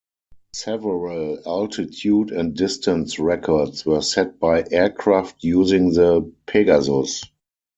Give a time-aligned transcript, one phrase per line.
[0.55, 7.23] Several altitude and distance records were set by aircraft using the Pegasus.